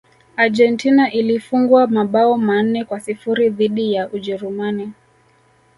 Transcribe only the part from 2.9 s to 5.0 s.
sifuri dhidi ya ujerumani